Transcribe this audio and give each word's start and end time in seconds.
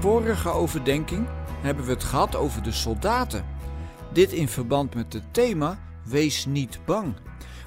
vorige 0.00 0.48
overdenking 0.48 1.26
hebben 1.62 1.84
we 1.84 1.90
het 1.90 2.04
gehad 2.04 2.36
over 2.36 2.62
de 2.62 2.72
soldaten. 2.72 3.44
Dit 4.12 4.32
in 4.32 4.48
verband 4.48 4.94
met 4.94 5.12
het 5.12 5.34
thema 5.34 5.78
Wees 6.04 6.46
niet 6.46 6.78
bang. 6.84 7.14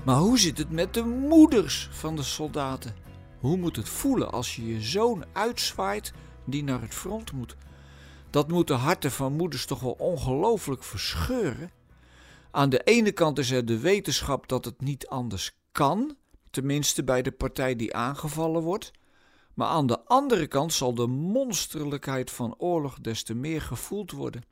Maar 0.05 0.15
hoe 0.15 0.39
zit 0.39 0.57
het 0.57 0.71
met 0.71 0.94
de 0.94 1.04
moeders 1.04 1.89
van 1.91 2.15
de 2.15 2.23
soldaten? 2.23 2.96
Hoe 3.39 3.57
moet 3.57 3.75
het 3.75 3.89
voelen 3.89 4.31
als 4.31 4.55
je 4.55 4.67
je 4.67 4.81
zoon 4.81 5.23
uitzwaait 5.33 6.13
die 6.46 6.63
naar 6.63 6.81
het 6.81 6.94
front 6.94 7.31
moet? 7.31 7.55
Dat 8.29 8.47
moet 8.47 8.67
de 8.67 8.73
harten 8.73 9.11
van 9.11 9.33
moeders 9.33 9.65
toch 9.65 9.79
wel 9.79 9.95
ongelooflijk 9.97 10.83
verscheuren. 10.83 11.71
Aan 12.51 12.69
de 12.69 12.83
ene 12.83 13.11
kant 13.11 13.39
is 13.39 13.51
er 13.51 13.65
de 13.65 13.79
wetenschap 13.79 14.47
dat 14.47 14.65
het 14.65 14.81
niet 14.81 15.07
anders 15.07 15.51
kan, 15.71 16.16
tenminste 16.52 17.03
bij 17.03 17.21
de 17.21 17.31
partij 17.31 17.75
die 17.75 17.95
aangevallen 17.95 18.61
wordt. 18.61 18.91
Maar 19.62 19.70
aan 19.70 19.88
de 19.88 20.05
andere 20.05 20.48
kant 20.48 20.73
zal 20.73 20.94
de 20.94 21.08
monsterlijkheid 21.08 22.31
van 22.31 22.55
oorlog 22.58 22.99
des 22.99 23.23
te 23.23 23.34
meer 23.34 23.62
gevoeld 23.62 24.12
worden. 24.12 24.44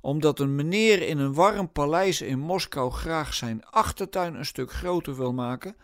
Omdat 0.00 0.38
een 0.38 0.54
meneer 0.54 1.02
in 1.02 1.18
een 1.18 1.34
warm 1.34 1.72
paleis 1.72 2.20
in 2.20 2.38
Moskou 2.38 2.90
graag 2.90 3.34
zijn 3.34 3.64
achtertuin 3.64 4.34
een 4.34 4.44
stuk 4.44 4.72
groter 4.72 5.16
wil 5.16 5.32
maken, 5.32 5.76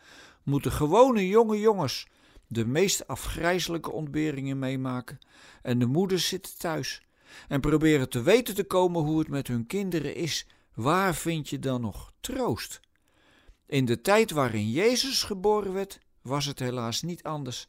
moeten 0.43 0.73
gewone 0.73 1.29
jonge 1.29 1.61
jongens 1.61 2.07
de 2.47 2.67
meest 2.67 3.07
afgrijzelijke 3.07 3.93
ontberingen 3.93 4.59
meemaken. 4.59 5.19
En 5.63 5.79
de 5.79 5.87
moeders 5.87 6.29
zitten 6.29 6.59
thuis 6.59 7.03
en 7.49 7.61
proberen 7.61 8.09
te 8.09 8.23
weten 8.23 8.55
te 8.55 8.65
komen 8.65 9.03
hoe 9.03 9.19
het 9.19 9.29
met 9.29 9.47
hun 9.47 9.67
kinderen 9.67 10.15
is. 10.15 10.47
Waar 10.75 11.15
vind 11.15 11.49
je 11.49 11.59
dan 11.59 11.81
nog 11.81 12.13
troost? 12.21 12.81
In 13.67 13.85
de 13.85 14.01
tijd 14.01 14.31
waarin 14.31 14.71
Jezus 14.71 15.23
geboren 15.23 15.73
werd, 15.73 15.99
was 16.23 16.47
het 16.47 16.59
helaas 16.59 17.03
niet 17.03 17.23
anders. 17.23 17.67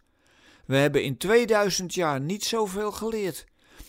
We 0.67 0.77
hebben 0.77 1.03
in 1.03 1.17
2000 1.17 1.94
jaar 1.94 2.21
niet 2.21 2.44
zoveel 2.44 2.91
geleerd. 2.91 3.45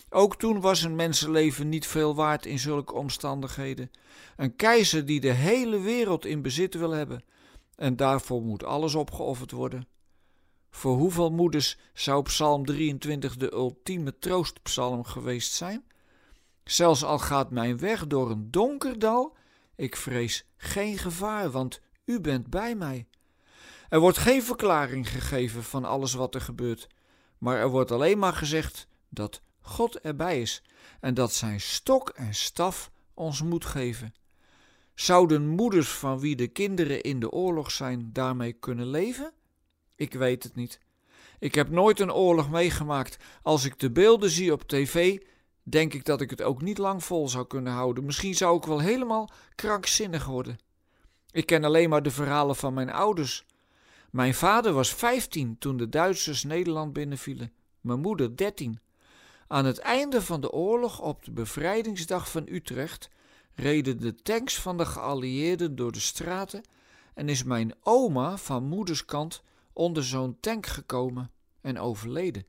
Ook 0.09 0.35
toen 0.35 0.61
was 0.61 0.81
een 0.81 0.95
mensenleven 0.95 1.69
niet 1.69 1.87
veel 1.87 2.15
waard 2.15 2.45
in 2.45 2.59
zulke 2.59 2.93
omstandigheden. 2.93 3.91
Een 4.35 4.55
keizer 4.55 5.05
die 5.05 5.19
de 5.19 5.31
hele 5.31 5.79
wereld 5.79 6.25
in 6.25 6.41
bezit 6.41 6.73
wil 6.73 6.91
hebben. 6.91 7.23
En 7.75 7.95
daarvoor 7.95 8.41
moet 8.41 8.63
alles 8.63 8.95
opgeofferd 8.95 9.51
worden. 9.51 9.87
Voor 10.69 10.97
hoeveel 10.97 11.31
moeders 11.31 11.77
zou 11.93 12.23
Psalm 12.23 12.65
23 12.65 13.37
de 13.37 13.53
ultieme 13.53 14.19
troostpsalm 14.19 15.03
geweest 15.03 15.51
zijn? 15.51 15.83
Zelfs 16.63 17.03
al 17.03 17.19
gaat 17.19 17.51
mijn 17.51 17.79
weg 17.79 18.07
door 18.07 18.31
een 18.31 18.51
donker 18.51 18.99
dal, 18.99 19.37
ik 19.75 19.95
vrees 19.95 20.45
geen 20.57 20.97
gevaar, 20.97 21.51
want 21.51 21.81
u 22.05 22.19
bent 22.21 22.49
bij 22.49 22.75
mij. 22.75 23.07
Er 23.89 23.99
wordt 23.99 24.17
geen 24.17 24.43
verklaring 24.43 25.09
gegeven 25.09 25.63
van 25.63 25.85
alles 25.85 26.13
wat 26.13 26.35
er 26.35 26.41
gebeurt, 26.41 26.87
maar 27.37 27.57
er 27.57 27.69
wordt 27.69 27.91
alleen 27.91 28.19
maar 28.19 28.33
gezegd 28.33 28.87
dat 29.09 29.41
God 29.61 29.99
erbij 29.99 30.41
is 30.41 30.63
en 30.99 31.13
dat 31.13 31.33
zijn 31.33 31.61
stok 31.61 32.09
en 32.09 32.33
staf 32.33 32.91
ons 33.13 33.41
moed 33.41 33.65
geven. 33.65 34.13
Zouden 34.95 35.47
moeders 35.47 35.89
van 35.89 36.19
wie 36.19 36.35
de 36.35 36.47
kinderen 36.47 37.01
in 37.01 37.19
de 37.19 37.31
oorlog 37.31 37.71
zijn 37.71 38.09
daarmee 38.13 38.53
kunnen 38.53 38.87
leven? 38.87 39.33
Ik 39.95 40.13
weet 40.13 40.43
het 40.43 40.55
niet. 40.55 40.79
Ik 41.39 41.55
heb 41.55 41.69
nooit 41.69 41.99
een 41.99 42.13
oorlog 42.13 42.49
meegemaakt. 42.49 43.17
Als 43.41 43.65
ik 43.65 43.79
de 43.79 43.91
beelden 43.91 44.29
zie 44.29 44.51
op 44.51 44.67
tv, 44.67 45.21
denk 45.63 45.93
ik 45.93 46.05
dat 46.05 46.21
ik 46.21 46.29
het 46.29 46.41
ook 46.41 46.61
niet 46.61 46.77
lang 46.77 47.03
vol 47.03 47.29
zou 47.29 47.47
kunnen 47.47 47.73
houden. 47.73 48.05
Misschien 48.05 48.35
zou 48.35 48.57
ik 48.57 48.63
wel 48.63 48.79
helemaal 48.79 49.29
krankzinnig 49.55 50.25
worden. 50.25 50.59
Ik 51.31 51.45
ken 51.45 51.63
alleen 51.63 51.89
maar 51.89 52.03
de 52.03 52.11
verhalen 52.11 52.55
van 52.55 52.73
mijn 52.73 52.89
ouders. 52.89 53.45
Mijn 54.11 54.33
vader 54.33 54.73
was 54.73 54.93
15 54.93 55.57
toen 55.57 55.77
de 55.77 55.89
Duitsers 55.89 56.43
Nederland 56.43 56.93
binnenvielen, 56.93 57.53
mijn 57.81 57.99
moeder 57.99 58.37
13. 58.37 58.79
Aan 59.47 59.65
het 59.65 59.79
einde 59.79 60.21
van 60.21 60.41
de 60.41 60.51
oorlog, 60.51 61.01
op 61.01 61.23
de 61.23 61.31
bevrijdingsdag 61.31 62.31
van 62.31 62.47
Utrecht, 62.47 63.09
reden 63.55 63.99
de 63.99 64.15
tanks 64.15 64.59
van 64.59 64.77
de 64.77 64.85
geallieerden 64.85 65.75
door 65.75 65.91
de 65.91 65.99
straten 65.99 66.63
en 67.13 67.29
is 67.29 67.43
mijn 67.43 67.73
oma 67.83 68.37
van 68.37 68.63
moederskant 68.63 69.43
onder 69.73 70.03
zo'n 70.03 70.37
tank 70.39 70.65
gekomen 70.65 71.31
en 71.61 71.79
overleden. 71.79 72.45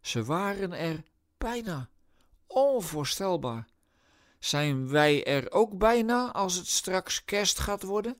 Ze 0.00 0.24
waren 0.24 0.72
er 0.72 1.02
bijna. 1.38 1.88
Onvoorstelbaar. 2.46 3.68
Zijn 4.38 4.88
wij 4.88 5.24
er 5.24 5.52
ook 5.52 5.78
bijna 5.78 6.32
als 6.32 6.54
het 6.54 6.66
straks 6.66 7.24
kerst 7.24 7.58
gaat 7.58 7.82
worden? 7.82 8.16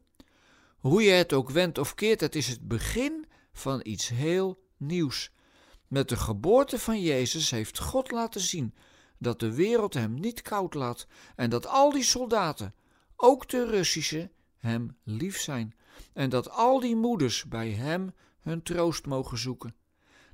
Hoe 0.78 1.02
je 1.02 1.10
het 1.10 1.32
ook 1.32 1.50
wendt 1.50 1.78
of 1.78 1.94
keert, 1.94 2.20
het 2.20 2.34
is 2.34 2.48
het 2.48 2.68
begin 2.68 3.26
van 3.52 3.80
iets 3.82 4.08
heel 4.08 4.62
nieuws. 4.76 5.30
Met 5.86 6.08
de 6.08 6.16
geboorte 6.16 6.78
van 6.78 7.00
Jezus 7.00 7.50
heeft 7.50 7.78
God 7.78 8.10
laten 8.10 8.40
zien 8.40 8.74
dat 9.18 9.40
de 9.40 9.54
wereld 9.54 9.94
hem 9.94 10.14
niet 10.14 10.42
koud 10.42 10.74
laat 10.74 11.06
en 11.36 11.50
dat 11.50 11.66
al 11.66 11.92
die 11.92 12.02
soldaten, 12.02 12.74
ook 13.16 13.48
de 13.48 13.66
Russische, 13.66 14.30
hem 14.56 14.96
lief 15.02 15.40
zijn 15.40 15.74
en 16.12 16.30
dat 16.30 16.50
al 16.50 16.80
die 16.80 16.96
moeders 16.96 17.44
bij 17.44 17.70
hem 17.70 18.14
hun 18.40 18.62
troost 18.62 19.06
mogen 19.06 19.38
zoeken. 19.38 19.74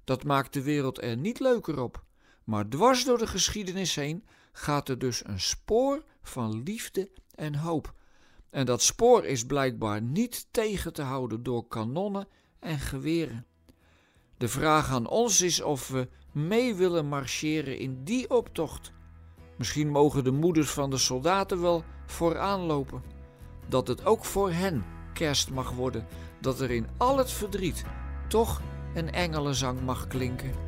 Dat 0.04 0.24
maakt 0.24 0.52
de 0.52 0.62
wereld 0.62 1.02
er 1.02 1.16
niet 1.16 1.40
leuker 1.40 1.80
op, 1.80 2.04
maar 2.44 2.68
dwars 2.68 3.04
door 3.04 3.18
de 3.18 3.26
geschiedenis 3.26 3.94
heen 3.94 4.24
gaat 4.52 4.88
er 4.88 4.98
dus 4.98 5.24
een 5.24 5.40
spoor 5.40 6.04
van 6.22 6.62
liefde 6.62 7.10
en 7.34 7.54
hoop. 7.54 7.94
En 8.54 8.66
dat 8.66 8.82
spoor 8.82 9.24
is 9.24 9.46
blijkbaar 9.46 10.02
niet 10.02 10.46
tegen 10.50 10.92
te 10.92 11.02
houden 11.02 11.42
door 11.42 11.66
kanonnen 11.66 12.28
en 12.60 12.78
geweren. 12.78 13.46
De 14.36 14.48
vraag 14.48 14.90
aan 14.90 15.06
ons 15.06 15.40
is 15.40 15.62
of 15.62 15.88
we 15.88 16.08
mee 16.32 16.74
willen 16.74 17.06
marcheren 17.06 17.78
in 17.78 18.04
die 18.04 18.30
optocht. 18.30 18.92
Misschien 19.56 19.88
mogen 19.88 20.24
de 20.24 20.30
moeders 20.30 20.70
van 20.70 20.90
de 20.90 20.98
soldaten 20.98 21.60
wel 21.60 21.84
vooraan 22.06 22.60
lopen. 22.60 23.02
Dat 23.68 23.88
het 23.88 24.04
ook 24.04 24.24
voor 24.24 24.50
hen 24.50 24.84
kerst 25.14 25.50
mag 25.50 25.70
worden, 25.70 26.06
dat 26.40 26.60
er 26.60 26.70
in 26.70 26.86
al 26.96 27.18
het 27.18 27.30
verdriet 27.30 27.84
toch 28.28 28.62
een 28.94 29.12
engelenzang 29.12 29.80
mag 29.80 30.06
klinken. 30.06 30.63